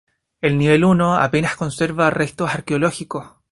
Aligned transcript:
El 0.41 0.57
Nivel 0.57 0.81
I 0.83 1.17
apenas 1.19 1.55
conserva 1.55 2.09
restos 2.09 2.49
arqueológicos. 2.55 3.33